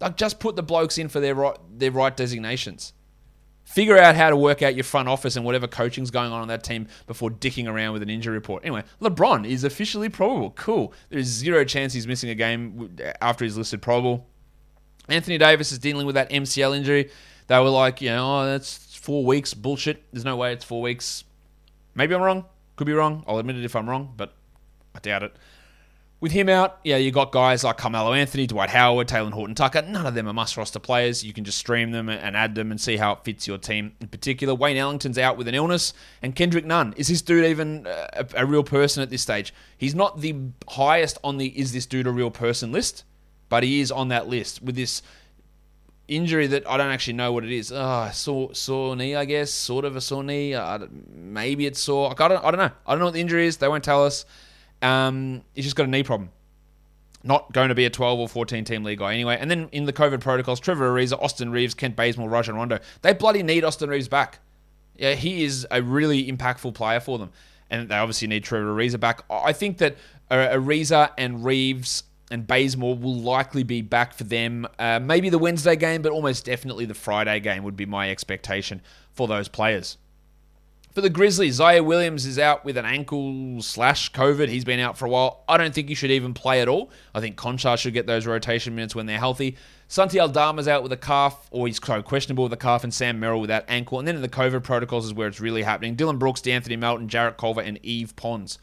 [0.00, 2.92] Like, just put the blokes in for their right, their right designations.
[3.68, 6.48] Figure out how to work out your front office and whatever coaching's going on on
[6.48, 8.64] that team before dicking around with an injury report.
[8.64, 10.52] Anyway, LeBron is officially probable.
[10.52, 10.90] Cool.
[11.10, 14.26] There's zero chance he's missing a game after he's listed probable.
[15.06, 17.10] Anthony Davis is dealing with that MCL injury.
[17.48, 19.52] They were like, you know, oh, that's four weeks.
[19.52, 20.02] Bullshit.
[20.12, 21.24] There's no way it's four weeks.
[21.94, 22.46] Maybe I'm wrong.
[22.76, 23.22] Could be wrong.
[23.28, 24.32] I'll admit it if I'm wrong, but
[24.94, 25.36] I doubt it.
[26.20, 29.82] With him out, yeah, you got guys like Carmelo Anthony, Dwight Howard, Talen Horton Tucker.
[29.82, 31.22] None of them are must roster players.
[31.22, 33.92] You can just stream them and add them and see how it fits your team.
[34.00, 36.92] In particular, Wayne Ellington's out with an illness, and Kendrick Nunn.
[36.96, 39.54] Is this dude even a, a real person at this stage?
[39.76, 40.34] He's not the
[40.70, 43.04] highest on the is this dude a real person list,
[43.48, 45.02] but he is on that list with this
[46.08, 47.70] injury that I don't actually know what it is.
[47.70, 50.52] Ah, sore, sore knee, I guess, sort of a sore knee.
[50.52, 50.80] Uh,
[51.14, 52.10] maybe it's sore.
[52.10, 52.70] I don't, I don't know.
[52.86, 53.58] I don't know what the injury is.
[53.58, 54.24] They won't tell us.
[54.82, 56.30] Um, he's just got a knee problem.
[57.24, 59.36] Not going to be a 12 or 14 team league guy anyway.
[59.40, 62.78] And then in the COVID protocols, Trevor Ariza, Austin Reaves, Kent Bazemore, Rajon Rondo.
[63.02, 64.38] They bloody need Austin Reaves back.
[64.96, 67.30] Yeah, he is a really impactful player for them.
[67.70, 69.22] And they obviously need Trevor Ariza back.
[69.28, 69.96] I think that
[70.30, 74.66] Ariza and Reaves and Bazemore will likely be back for them.
[74.78, 78.80] Uh, maybe the Wednesday game, but almost definitely the Friday game would be my expectation
[79.12, 79.98] for those players.
[80.92, 84.48] For the Grizzlies, Ziaire Williams is out with an ankle slash COVID.
[84.48, 85.44] He's been out for a while.
[85.46, 86.90] I don't think he should even play at all.
[87.14, 89.56] I think Konchar should get those rotation minutes when they're healthy.
[89.86, 93.20] Santi Aldama's out with a calf, or he's so questionable with a calf, and Sam
[93.20, 93.98] Merrill with that ankle.
[93.98, 95.94] And then in the COVID protocols is where it's really happening.
[95.94, 98.58] Dillon Brooks, D'Anthony Melton, Jarrett Culver, and Yves Pons.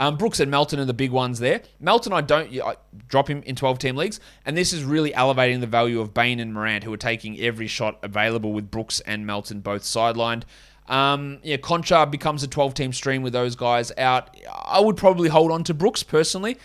[0.00, 1.60] Um, Brooks and Melton are the big ones there.
[1.78, 5.60] Melton, I don't I drop him in 12 team leagues, and this is really elevating
[5.60, 9.26] the value of Bane and Morant, who are taking every shot available with Brooks and
[9.26, 10.44] Melton both sidelined.
[10.90, 14.36] Um, yeah, Konchar becomes a 12 team stream with those guys out.
[14.52, 16.58] I would probably hold on to Brooks personally.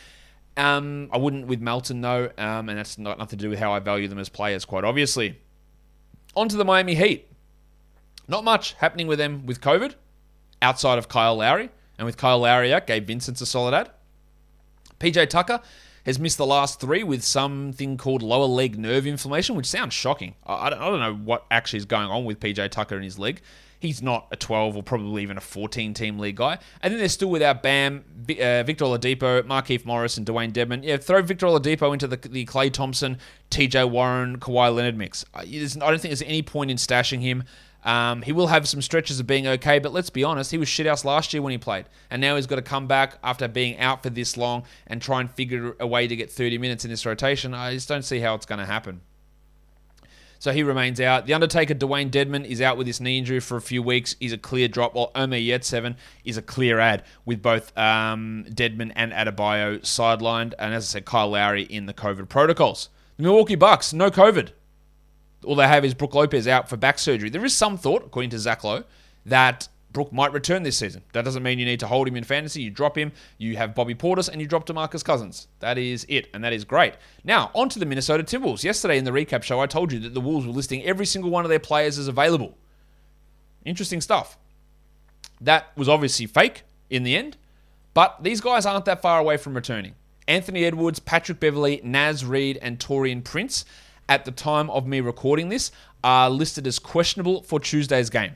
[0.58, 3.72] Um, I wouldn't with Melton though, um, and that's not nothing to do with how
[3.72, 5.40] I value them as players, quite obviously.
[6.36, 7.30] On to the Miami Heat.
[8.28, 9.94] Not much happening with them with COVID
[10.62, 11.70] outside of Kyle Lowry.
[11.98, 13.92] And with Kyle Lowry out, Gabe Vincent's a solid ad.
[15.00, 15.62] PJ Tucker
[16.06, 20.36] has missed the last three with something called lower leg nerve inflammation, which sounds shocking.
[20.46, 23.20] I, don't, I don't know what actually is going on with PJ Tucker in his
[23.20, 23.42] leg.
[23.80, 26.58] He's not a 12 or probably even a 14 team league guy.
[26.82, 30.84] And then they're still without Bam, uh, Victor Oladipo, Markieff Morris, and Dewayne Dedmon.
[30.84, 33.18] Yeah, throw Victor Oladipo into the, the Klay Thompson,
[33.52, 35.26] TJ Warren, Kawhi Leonard mix.
[35.34, 37.44] I don't think there's any point in stashing him.
[37.86, 40.68] Um, he will have some stretches of being okay, but let's be honest, he was
[40.68, 41.86] shithouse last year when he played.
[42.10, 45.22] And now he's got to come back after being out for this long and try
[45.22, 47.54] and figure a way to get 30 minutes in this rotation.
[47.54, 49.02] I just don't see how it's going to happen.
[50.45, 51.25] So he remains out.
[51.25, 54.15] The Undertaker, Dewayne Dedmon, is out with his knee injury for a few weeks.
[54.19, 58.91] He's a clear drop, while Omer Yurtseven is a clear ad with both um, Dedmon
[58.95, 60.53] and Adebayo sidelined.
[60.60, 62.89] And as I said, Kyle Lowry in the COVID protocols.
[63.17, 64.51] The Milwaukee Bucks, no COVID.
[65.43, 67.31] All they have is Brook Lopez out for back surgery.
[67.31, 68.84] There is some thought, according to Zach Lowe,
[69.25, 71.01] that Brook might return this season.
[71.13, 72.62] That doesn't mean you need to hold him in fantasy.
[72.62, 75.47] You drop him, you have Bobby Portis, and you drop DeMarcus Cousins.
[75.62, 76.95] That is it, and that is great.
[77.23, 78.63] Now, on to the Minnesota Timberwolves.
[78.63, 81.31] Yesterday in the recap show, I told you that the Wolves were listing every single
[81.31, 82.58] one of their players as available.
[83.63, 84.38] Interesting stuff.
[85.41, 87.38] That was obviously fake in the end,
[87.93, 89.95] but these guys aren't that far away from returning.
[90.27, 93.63] Anthony Edwards, Patrick Beverley, Naz Reid, and Taurean Prince,
[94.10, 95.71] at the time of me recording this,
[96.03, 98.36] are listed as questionable for Tuesday's game.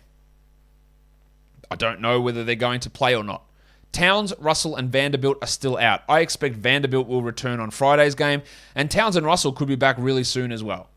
[1.72, 3.44] I don't know whether they're going to play or not.
[3.92, 6.02] Towns, Russell, and Vanderbilt are still out.
[6.08, 8.44] I expect Vanderbilt will return on Friday's game,
[8.76, 10.90] and Towns and Russell could be back really soon as well.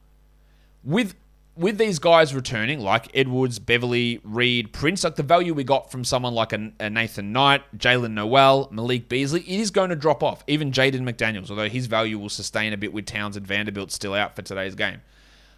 [0.85, 1.15] With
[1.55, 6.03] with these guys returning, like Edwards, Beverley, Reid, Prince, like the value we got from
[6.03, 10.23] someone like a, a Nathan Knight, Jaylen Nowell, Malik Beasley, it is going to drop
[10.23, 10.43] off.
[10.47, 14.15] Even Jaden McDaniels, although his value will sustain a bit with Towns and Vanderbilt still
[14.15, 15.03] out for today's game.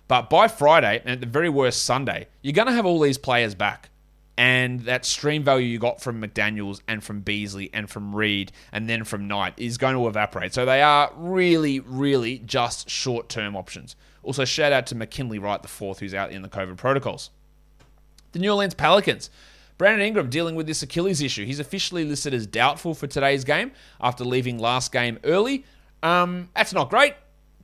[0.08, 3.16] But by Friday, and at the very worst Sunday, you're going to have all these
[3.16, 3.88] players back
[4.36, 8.88] and that stream value you got from McDaniels and from Beasley and from Reid and
[8.88, 10.52] then from Knight is going to evaporate.
[10.52, 13.94] So they are really, really just short term options.
[14.22, 17.30] Also, shout out to McKinley Wright, the fourth, who's out in the COVID protocols.
[18.32, 19.30] The New Orleans Pelicans.
[19.76, 21.44] Brandon Ingram dealing with this Achilles issue.
[21.44, 25.64] He's officially listed as doubtful for today's game after leaving last game early.
[26.02, 27.14] Um, that's not great.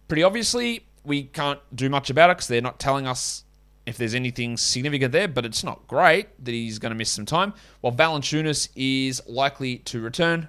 [0.08, 3.44] Pretty obviously, we can't do much about it because they're not telling us
[3.86, 7.26] if there's anything significant there, but it's not great that he's going to miss some
[7.26, 7.54] time.
[7.80, 10.48] While Valanciunas is likely to return.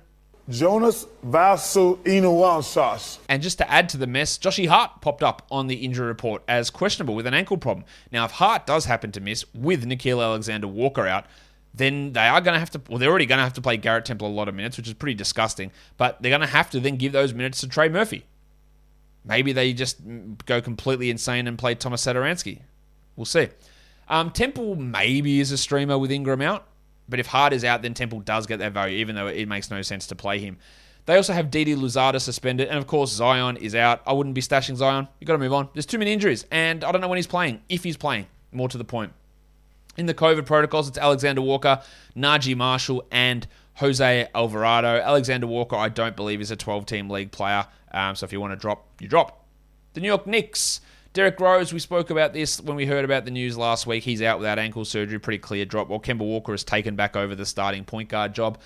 [0.49, 3.19] Jonas Valanciunas.
[3.29, 6.43] And just to add to the mess, Joshy Hart popped up on the injury report
[6.47, 7.85] as questionable with an ankle problem.
[8.11, 11.25] Now, if Hart does happen to miss with Nickeil Alexander Walker out,
[11.73, 13.77] then they are going to have to, well, they're already going to have to play
[13.77, 15.71] Garrett Temple a lot of minutes, which is pretty disgusting.
[15.97, 18.25] But they're going to have to then give those minutes to Trey Murphy.
[19.23, 20.01] Maybe they just
[20.45, 22.61] go completely insane and play Thomas Satoransky.
[23.15, 23.49] We'll see.
[24.07, 26.67] Um, Temple maybe is a streamer with Ingram out,
[27.07, 29.69] but if Hart is out, then Temple does get that value, even though it makes
[29.69, 30.57] no sense to play him.
[31.05, 34.01] They also have Didi Louzada suspended, and of course Zion is out.
[34.05, 35.07] I wouldn't be stashing Zion.
[35.19, 35.69] You got to move on.
[35.73, 37.61] There's too many injuries, and I don't know when he's playing.
[37.69, 39.13] If he's playing, more to the point.
[39.97, 41.81] In the COVID protocols, it's Alexander Walker,
[42.15, 44.99] Naji Marshall, and Jose Alvarado.
[45.01, 47.65] Alexander Walker, I don't believe, is a 12-team league player.
[47.91, 49.45] Um, so if you want to drop, you drop.
[49.93, 50.81] The New York Knicks.
[51.13, 54.05] Derrick Rose, we spoke about this when we heard about the news last week.
[54.05, 55.89] He's out without ankle surgery, pretty clear drop.
[55.89, 58.57] While Kemba Walker has taken back over the starting point guard job.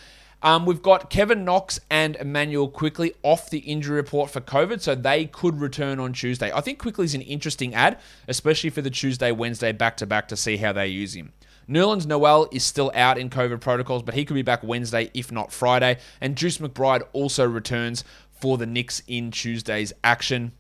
[0.44, 4.94] Um, we've got Kevin Knox and Immanuel Quickley off the injury report for COVID, so
[4.94, 6.52] they could return on Tuesday.
[6.54, 10.38] I think Quickley's an interesting ad, especially for the Tuesday, Wednesday back to back to
[10.38, 11.34] see how they use him.
[11.68, 15.32] Nerlens Noel is still out in COVID protocols, but he could be back Wednesday, if
[15.32, 15.98] not Friday.
[16.22, 20.52] And Deuce McBride also returns for the Knicks in Tuesday's action.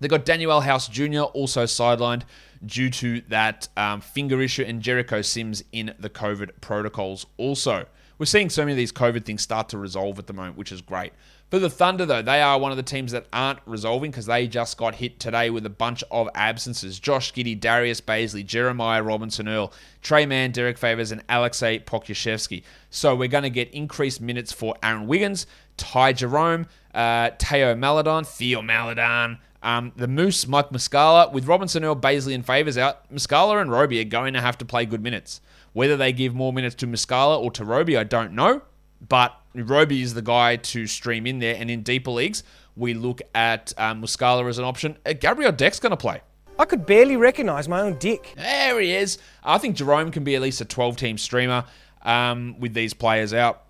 [0.00, 1.22] They got Danuel House Jr.
[1.22, 2.22] also sidelined
[2.64, 7.86] due to that um, finger issue, and Jericho Sims in the COVID protocols also.
[8.18, 10.72] we're seeing so many of these COVID things start to resolve at the moment, which
[10.72, 11.12] is great.
[11.50, 14.48] For the Thunder, though, they are one of the teams that aren't resolving because they
[14.48, 16.98] just got hit today with a bunch of absences.
[16.98, 22.64] Josh Giddey, Darius Bazley, Jeremiah Robinson Earl, Tre Mann, Derrick Favors, and Alexei Pokusevski.
[22.90, 28.24] So we're going to get increased minutes for Aaron Wiggins, Ty Jerome, uh, Theo Maledon,
[28.24, 33.60] Theo Maledon, um, the Moose, Mike Muscala, with Robinson Earl, Bazley, and Favors out, Muscala
[33.60, 35.40] and Roby are going to have to play good minutes.
[35.72, 38.62] Whether they give more minutes to Muscala or to Roby, I don't know.
[39.08, 41.56] But Roby is the guy to stream in there.
[41.58, 42.44] And in deeper leagues,
[42.76, 44.98] we look at um, Muscala as an option.
[45.04, 46.20] Uh, Gabriel Deck's going to play.
[46.58, 48.34] I could barely recognise my own dick.
[48.36, 49.18] There he is.
[49.42, 51.64] I think Jerome can be at least a 12 team streamer
[52.02, 53.62] um, with these players out.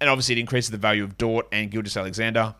[0.00, 2.54] And obviously, it increases the value of Dort and Gilgeous-Alexander.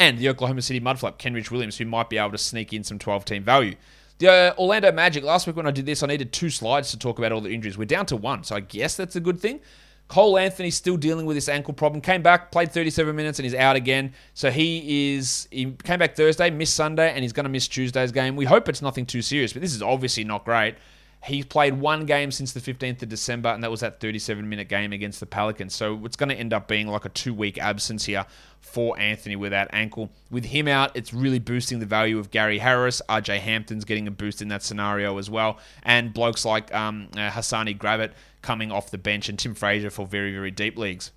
[0.00, 2.98] And the Oklahoma City Mudflap, Kenrich Williams, who might be able to sneak in some
[2.98, 3.76] 12 team value.
[4.16, 6.98] The uh, Orlando Magic, last week when I did this, I needed two slides to
[6.98, 7.76] talk about all the injuries.
[7.76, 9.60] We're down to one, so I guess that's a good thing.
[10.08, 12.00] Cole Anthony still dealing with this ankle problem.
[12.00, 14.14] Came back, played 37 minutes, and he's out again.
[14.32, 18.10] So he is he came back Thursday, missed Sunday, and he's going to miss Tuesday's
[18.10, 18.36] game.
[18.36, 20.76] We hope it's nothing too serious, but this is obviously not great.
[21.22, 24.68] He's played one game since the 15th of December, and that was that 37 minute
[24.68, 25.74] game against the Pelicans.
[25.74, 28.24] So it's going to end up being like a two week absence here
[28.60, 30.10] for Anthony with that ankle.
[30.30, 33.02] With him out, it's really boosting the value of Gary Harris.
[33.08, 35.58] RJ Hampton's getting a boost in that scenario as well.
[35.82, 40.06] And blokes like um, uh, Hassani Gravett coming off the bench, and Tim Frazier for
[40.06, 41.10] very, very deep leagues.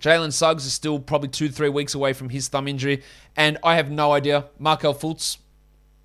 [0.00, 3.02] Jalen Suggs is still probably two, three weeks away from his thumb injury,
[3.36, 4.46] and I have no idea.
[4.58, 5.38] Markelle Fultz,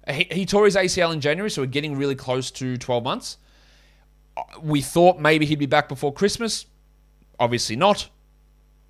[0.10, 3.38] he, he tore his ACL in January, so we're getting really close to 12 months.
[4.36, 6.66] Uh, we thought maybe he'd be back before Christmas.
[7.40, 8.10] Obviously not.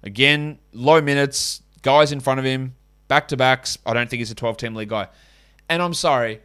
[0.04, 2.76] Again, low minutes, guys in front of him,
[3.08, 3.78] back to backs.
[3.86, 5.08] I don't think he's a 12 team league guy.
[5.68, 6.42] And I'm sorry.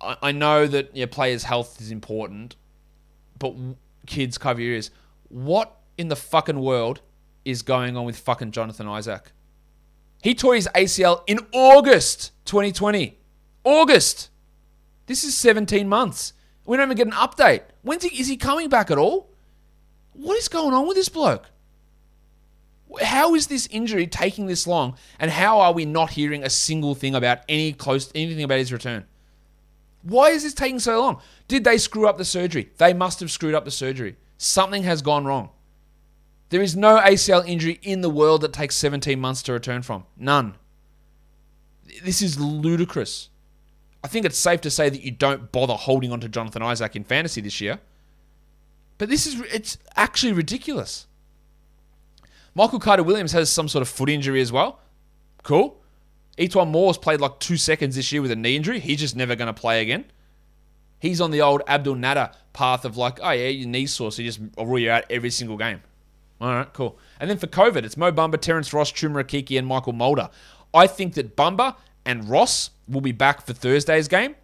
[0.00, 2.56] I, I know that your players' health is important,
[3.38, 3.54] but
[4.06, 4.90] kids, cover your ears.
[5.28, 7.00] What in the fucking world
[7.44, 9.32] is going on with fucking Jonathan Isaac?
[10.22, 13.18] He tore his ACL in August 2020.
[13.66, 14.30] August.
[15.06, 16.32] This is 17 months.
[16.64, 17.62] We don't even get an update.
[17.82, 19.28] When's he, is he coming back at all?
[20.12, 21.50] What is going on with this bloke?
[23.02, 26.94] How is this injury taking this long, and how are we not hearing a single
[26.94, 29.04] thing about any close anything about his return?
[30.02, 31.20] Why is this taking so long?
[31.48, 32.70] Did they screw up the surgery?
[32.78, 34.16] They must have screwed up the surgery.
[34.38, 35.50] Something has gone wrong.
[36.50, 40.04] There is no ACL injury in the world that takes 17 months to return from.
[40.16, 40.54] None.
[42.04, 43.30] This is ludicrous.
[44.06, 46.94] I think it's safe to say that you don't bother holding on to Jonathan Isaac
[46.94, 47.80] in fantasy this year.
[48.98, 51.08] But this is it's actually ridiculous.
[52.54, 54.78] Michael Carter Williams has some sort of foot injury as well.
[55.42, 55.82] Cool.
[56.38, 58.78] E'Twaun Moore's played like two seconds this year with a knee injury.
[58.78, 60.04] He's just never going to play again.
[61.00, 64.22] He's on the old Abdel Nader path of like, oh yeah, your knee sore, so
[64.22, 65.82] you just rule you out every single game.
[66.40, 66.96] All right, cool.
[67.18, 70.30] And then for COVID, it's Mo Bamba, Terrence Ross, Chuma Okeke, and Mychal Mulder.
[70.72, 71.74] I think that Bamba
[72.06, 74.36] and Ross will be back for Thursday's game.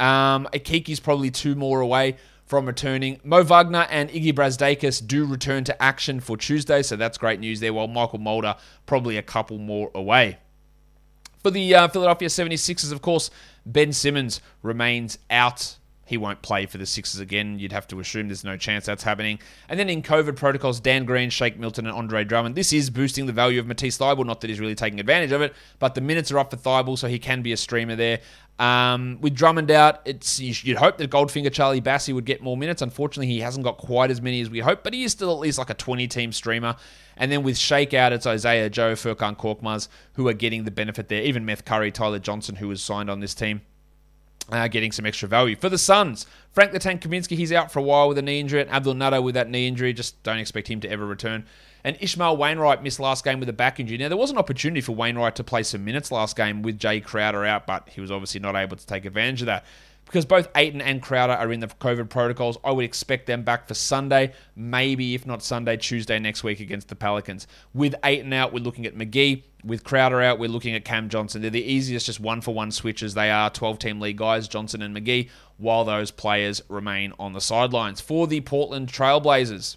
[0.00, 3.20] Um, Okeke's probably two more away from returning.
[3.24, 7.60] Mo Wagner and Iggy Brazdeikis do return to action for Tuesday, so that's great news
[7.60, 8.56] there, while Mychal Mulder
[8.86, 10.38] probably a couple more away.
[11.42, 13.30] For the uh, Philadelphia 76ers, of course,
[13.64, 15.77] Ben Simmons remains out.
[16.08, 17.58] He won't play for the Sixers again.
[17.58, 19.38] You'd have to assume there's no chance that's happening.
[19.68, 22.54] And then in COVID protocols, Dan Green, Shake Milton, and Andre Drummond.
[22.54, 24.24] This is boosting the value of Matisse Thybulle.
[24.24, 26.96] Not that he's really taking advantage of it, but the minutes are up for Thybulle,
[26.96, 28.20] so he can be a streamer there.
[28.58, 32.80] Um, with Drummond out, it's you'd hope that Goldfinger Charlie Bassey would get more minutes.
[32.80, 35.38] Unfortunately, he hasn't got quite as many as we hope, but he is still at
[35.38, 36.74] least like a 20 team streamer.
[37.18, 41.22] And then with Shakeout, it's Isaiah Joe, Furkan Korkmaz who are getting the benefit there.
[41.22, 43.60] Even Meth Curry, Tyler Johnson, who was signed on this team.
[44.50, 45.54] Uh, getting some extra value.
[45.54, 48.40] For the Suns, Frank the Tank Kaminsky, he's out for a while with a knee
[48.40, 48.62] injury.
[48.62, 51.44] And Abdel Nader with that knee injury, just don't expect him to ever return.
[51.84, 53.98] And Ishmael Wainwright missed last game with a back injury.
[53.98, 57.02] Now, there was an opportunity for Wainwright to play some minutes last game with Jae
[57.02, 59.64] Crowder out, but he was obviously not able to take advantage of that.
[60.08, 63.68] Because both Ayton and Crowder are in the COVID protocols, I would expect them back
[63.68, 67.46] for Sunday, maybe if not Sunday, Tuesday next week against the Pelicans.
[67.74, 69.42] With Ayton out, we're looking at McGee.
[69.64, 71.42] With Crowder out, we're looking at Cam Johnson.
[71.42, 73.12] They're the easiest, just one for one switches.
[73.12, 77.40] They are 12 team league guys, Johnson and McGee, while those players remain on the
[77.42, 78.00] sidelines.
[78.00, 79.76] For the Portland Trailblazers,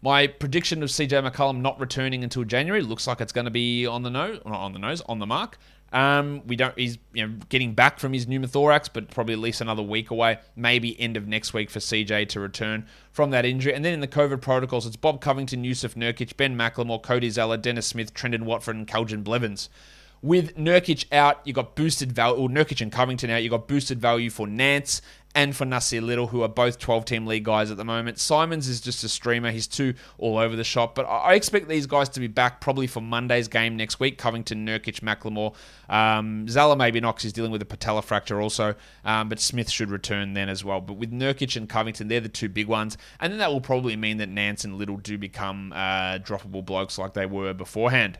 [0.00, 3.86] my prediction of CJ McCollum not returning until January looks like it's going to be
[3.86, 5.58] on the nose, not on the nose, on the mark.
[5.92, 6.78] Um, we don't.
[6.78, 10.38] He's you know getting back from his pneumothorax, but probably at least another week away.
[10.54, 13.74] Maybe end of next week for CJ to return from that injury.
[13.74, 17.56] And then in the COVID protocols, it's Bob Covington, Jusuf Nurkic, Ben McLemore, Cody Zeller,
[17.56, 19.70] Dennis Smith, Trendon Watford, and Keljin Blevins.
[20.20, 24.00] With Nurkic out, you got boosted value, or Nurkic and Covington out, you got boosted
[24.00, 25.00] value for Nance
[25.34, 28.18] and for Nasir Little, who are both 12 team league guys at the moment.
[28.18, 29.50] Simons is just a streamer.
[29.50, 30.94] He's too all over the shop.
[30.94, 34.18] But I expect these guys to be back probably for Monday's game next week.
[34.18, 35.54] Covington, Nurkic, McLemore.
[35.88, 38.74] Um, Zeller maybe because he's dealing with a patella fracture also.
[39.04, 40.80] Um, but Smith should return then as well.
[40.80, 42.96] But with Nurkic and Covington, they're the two big ones.
[43.20, 46.98] And then that will probably mean that Nance and Little do become uh, droppable blokes
[46.98, 48.18] like they were beforehand.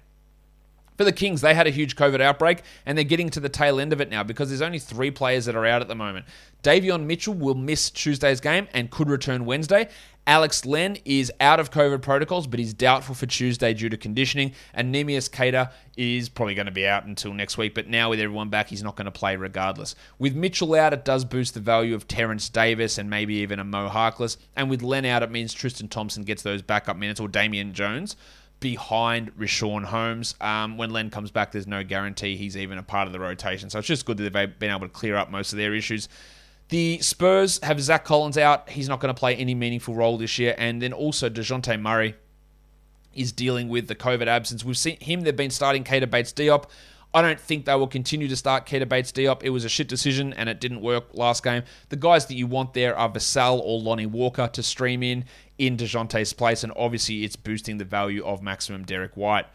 [0.98, 3.78] For the Kings, they had a huge COVID outbreak, and they're getting to the tail
[3.78, 6.26] end of it now because there's only three players that are out at the moment.
[6.64, 9.88] Davion Mitchell will miss Tuesday's game and could return Wednesday.
[10.26, 14.52] Alex Len is out of COVID protocols, but he's doubtful for Tuesday due to conditioning.
[14.74, 18.18] And Neemias Queta is probably going to be out until next week, but now with
[18.18, 19.94] everyone back, he's not going to play regardless.
[20.18, 23.64] With Mitchell out, it does boost the value of Terence Davis and maybe even a
[23.64, 24.36] Mo Harkless.
[24.56, 28.16] And with Len out, it means Tristan Thompson gets those backup minutes or Damian Jones
[28.60, 30.34] behind Richaun Holmes.
[30.40, 33.70] Um, when Len comes back, there's no guarantee he's even a part of the rotation.
[33.70, 36.08] So it's just good that they've been able to clear up most of their issues.
[36.68, 38.68] The Spurs have Zach Collins out.
[38.68, 40.54] He's not going to play any meaningful role this year.
[40.58, 42.14] And then also DeJounte Murray
[43.14, 44.64] is dealing with the COVID absence.
[44.64, 46.64] We've seen him, they've been starting Keita Bates Diop.
[47.14, 49.42] I don't think they will continue to start Keita Bates Diop.
[49.42, 51.62] It was a shit decision and it didn't work last game.
[51.88, 55.24] The guys that you want there are Vassell or Lonnie Walker to stream in
[55.58, 59.46] in DeJounte's place, and obviously it's boosting the value of maximum Derrick White.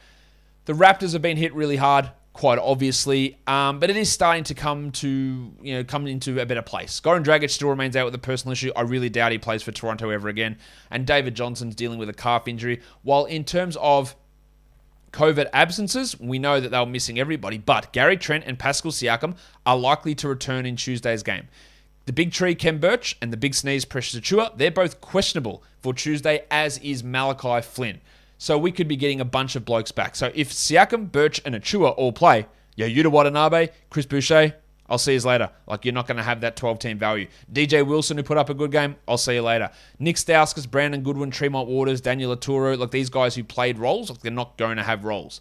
[0.66, 4.54] The Raptors have been hit really hard, quite obviously, um, but it is starting to
[4.54, 7.00] come to you know come into a better place.
[7.00, 8.72] Goran Dragic still remains out with a personal issue.
[8.76, 10.58] I really doubt he plays for Toronto ever again,
[10.92, 12.82] and David Johnson's dealing with a calf injury.
[13.04, 14.16] While in terms of
[15.12, 19.38] COVID absences, we know that they were missing everybody, but Gary Trent and Pascal Siakam
[19.66, 21.48] are likely to return in Tuesday's game.
[22.06, 25.94] The big tree, Khem Birch, and the big sneeze, Precious Achiuwa, they're both questionable for
[25.94, 28.02] Tuesday, as is Malachi Flynn.
[28.38, 30.16] So we could be getting a bunch of blokes back.
[30.16, 32.46] So if Siakam, Birch, and Achiuwa all play,
[32.76, 34.56] yeah, Yuta Watanabe, Chris Boucher,
[34.90, 35.50] I'll see you later.
[35.66, 37.28] Like, you're not going to have that 12 team value.
[37.52, 39.70] DJ Wilson, who put up a good game, I'll see you later.
[39.98, 44.20] Nick Stauskas, Brandon Goodwin, Tremont Waters, Daniel Oturu, like these guys who played roles, like
[44.20, 45.40] they're not going to have roles.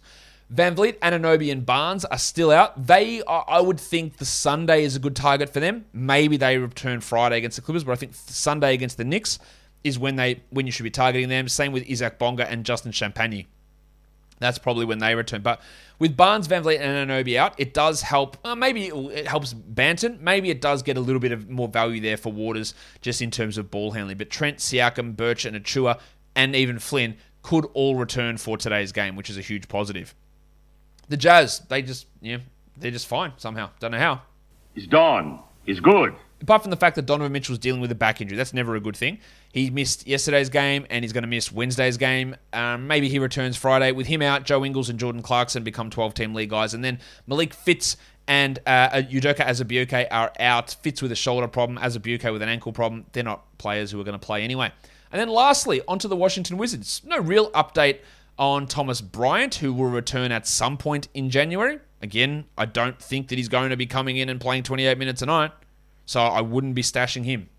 [0.53, 2.85] VanVleet, Anunoby, and Barnes are still out.
[2.85, 5.85] They, I would think the Sunday is a good target for them.
[5.93, 9.39] Maybe they return Friday against the Clippers, but I think Sunday against the Knicks
[9.83, 11.47] is when they when you should be targeting them.
[11.47, 13.47] Same with Isaac Bonga and Justin Champagnie.
[14.39, 15.41] That's probably when they return.
[15.41, 15.61] But
[15.99, 18.37] with Barnes, VanVleet, and Anunoby out, it does help.
[18.43, 20.19] Uh, maybe it helps Banton.
[20.19, 23.31] Maybe it does get a little bit of more value there for Waters just in
[23.31, 24.17] terms of ball handling.
[24.17, 25.99] But Trent, Siakam, Birch, and Achiuwa,
[26.35, 30.13] and even Flynn could all return for today's game, which is a huge positive.
[31.09, 32.37] The Jazz, they just, yeah,
[32.77, 33.69] they're just fine somehow.
[33.79, 34.21] Don't know how.
[34.73, 35.39] He's done.
[35.65, 36.15] He's good.
[36.41, 38.79] Apart from the fact that Donovan Mitchell's dealing with a back injury, that's never a
[38.81, 39.19] good thing.
[39.53, 42.35] He missed yesterday's game and he's going to miss Wednesday's game.
[42.51, 43.93] Um, maybe he returns Friday.
[43.93, 46.73] With him out, Joe Ingles and Jordan Clarkson become 12 team league guys.
[46.73, 47.95] And then Malik Fitts
[48.27, 50.75] and uh, Udoka Azubuike are out.
[50.81, 53.05] Fitts with a shoulder problem, Azubuike with an ankle problem.
[53.13, 54.71] They're not players who are going to play anyway.
[55.13, 57.01] And then lastly, onto the Washington Wizards.
[57.05, 57.99] No real update
[58.37, 61.79] on Thomas Bryant, who will return at some point in January.
[62.01, 65.21] Again, I don't think that he's going to be coming in and playing 28 minutes
[65.21, 65.51] a night,
[66.05, 67.49] so I wouldn't be stashing him.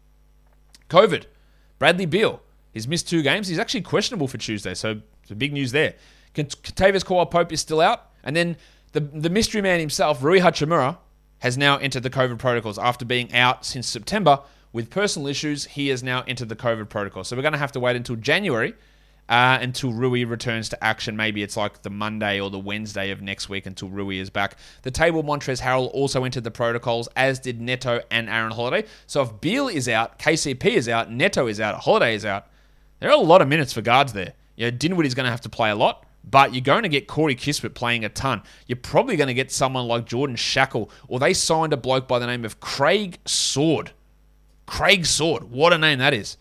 [0.90, 1.24] COVID.
[1.78, 2.40] Bradley Beal.
[2.72, 3.48] He's missed two games.
[3.48, 5.00] He's actually questionable for Tuesday, so
[5.36, 5.94] big news there.
[6.34, 8.10] Kentavious Caldwell Pope is still out.
[8.24, 8.56] And then
[8.92, 10.98] the, the mystery man himself, Rui Hachimura,
[11.38, 14.40] has now entered the COVID protocols after being out since September
[14.72, 15.66] with personal issues.
[15.66, 17.22] He has now entered the COVID protocol.
[17.22, 18.74] So we're going to have to wait until January
[19.28, 21.16] uh, until Rui returns to action.
[21.16, 24.56] Maybe it's like the Monday or the Wednesday of next week until Rui is back.
[24.82, 28.86] The table Montrezl Harrell also entered the protocols, as did Neto and Aaron Holiday.
[29.06, 32.46] So if Beal is out, KCP is out, Neto is out, Holiday is out,
[33.00, 34.34] there are a lot of minutes for guards there.
[34.56, 36.06] You know, Dinwiddie's going to have to play a lot.
[36.26, 38.42] But you're going to get Corey Kispert playing a ton.
[38.66, 42.18] You're probably going to get someone like Jordan Schakel, or they signed a bloke by
[42.18, 43.90] the name of Craig Sword.
[44.64, 45.50] Craig Sword.
[45.50, 46.38] What a name that is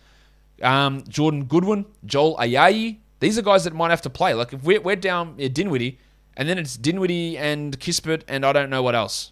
[0.63, 2.97] um, Jordan Goodwin, Joel Ayayi.
[3.19, 4.33] These are guys that might have to play.
[4.33, 5.99] Like if we're, we're down yeah, Dinwiddie,
[6.35, 9.31] and then it's Dinwiddie and Kispert, and I don't know what else.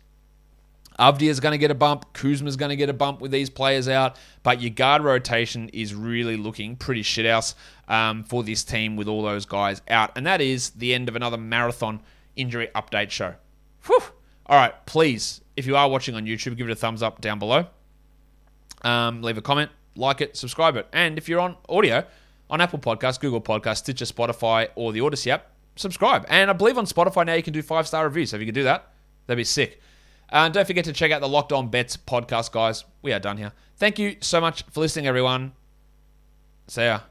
[1.00, 2.14] Avdija is going to get a bump.
[2.14, 4.18] Kuzma's going to get a bump with these players out.
[4.44, 7.56] But your guard rotation is really looking pretty shithouse
[7.88, 10.12] um, for this team with all those guys out.
[10.16, 12.02] And that is the end of another marathon
[12.36, 13.34] injury update show.
[13.88, 14.02] Whew.
[14.46, 17.40] All right, please, if you are watching on YouTube, give it a thumbs up down
[17.40, 17.66] below.
[18.84, 20.88] Um, leave a comment like it, subscribe it.
[20.94, 22.06] And if you're on audio,
[22.50, 26.26] on Apple Podcasts, Google Podcasts, Stitcher, Spotify, or the Odyssey app, subscribe.
[26.28, 28.32] And I believe on Spotify now you can do five star reviews.
[28.32, 28.92] So if you can do that,
[29.28, 29.82] that'd be sick.
[30.30, 32.86] And don't forget to check out the Locked On Bets podcast, guys.
[33.02, 33.52] We are done here.
[33.78, 35.54] Thank you so much for listening, everyone.
[36.68, 37.11] See ya.